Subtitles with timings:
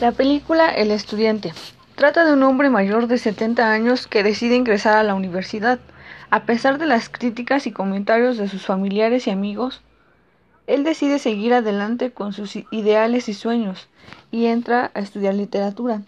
[0.00, 1.52] La película El estudiante
[1.96, 5.80] trata de un hombre mayor de 70 años que decide ingresar a la universidad.
[6.30, 9.82] A pesar de las críticas y comentarios de sus familiares y amigos,
[10.68, 13.88] él decide seguir adelante con sus ideales y sueños
[14.30, 16.02] y entra a estudiar literatura.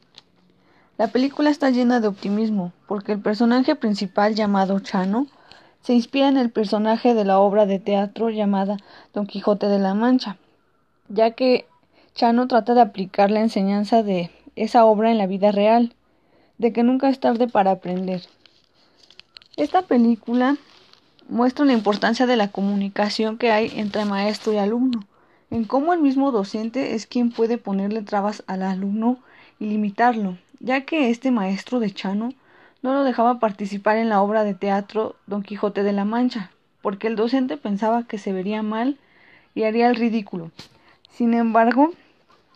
[0.97, 5.27] La película está llena de optimismo porque el personaje principal llamado Chano
[5.81, 8.77] se inspira en el personaje de la obra de teatro llamada
[9.13, 10.37] Don Quijote de la Mancha,
[11.09, 11.67] ya que
[12.15, 15.95] Chano trata de aplicar la enseñanza de esa obra en la vida real,
[16.59, 18.23] de que nunca es tarde para aprender.
[19.57, 20.57] Esta película
[21.29, 25.05] muestra la importancia de la comunicación que hay entre maestro y alumno,
[25.51, 29.19] en cómo el mismo docente es quien puede ponerle trabas al alumno
[29.59, 32.33] y limitarlo, ya que este maestro de Chano
[32.83, 36.51] no lo dejaba participar en la obra de teatro Don Quijote de la Mancha,
[36.83, 38.99] porque el docente pensaba que se vería mal
[39.55, 40.51] y haría el ridículo.
[41.11, 41.93] Sin embargo,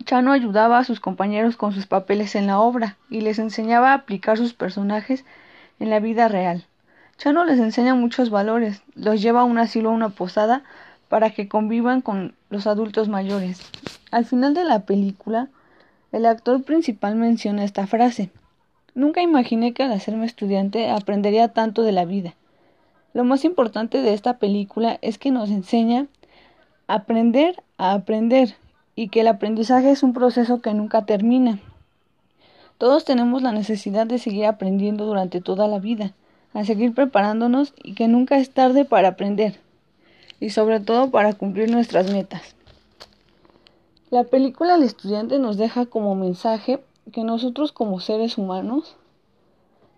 [0.04, 3.94] Chano ayudaba a sus compañeros con sus papeles en la obra y les enseñaba a
[3.94, 5.24] aplicar sus personajes
[5.78, 6.66] en la vida real.
[7.16, 10.62] Chano les enseña muchos valores, los lleva a un asilo o una posada
[11.08, 13.60] para que convivan con los adultos mayores.
[14.10, 15.48] Al final de la película,
[16.12, 18.30] el actor principal menciona esta frase.
[18.94, 22.34] Nunca imaginé que al hacerme estudiante aprendería tanto de la vida.
[23.12, 26.06] Lo más importante de esta película es que nos enseña
[26.88, 28.54] a aprender a aprender
[28.96, 31.60] y que el aprendizaje es un proceso que nunca termina.
[32.78, 36.12] Todos tenemos la necesidad de seguir aprendiendo durante toda la vida,
[36.52, 39.60] a seguir preparándonos y que nunca es tarde para aprender
[40.40, 42.54] y sobre todo para cumplir nuestras metas.
[44.10, 46.80] La película El estudiante nos deja como mensaje
[47.12, 48.96] que nosotros como seres humanos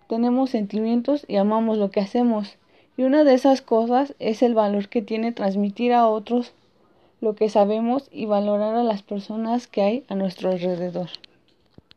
[0.07, 2.57] tenemos sentimientos y amamos lo que hacemos
[2.97, 6.53] y una de esas cosas es el valor que tiene transmitir a otros
[7.21, 11.09] lo que sabemos y valorar a las personas que hay a nuestro alrededor.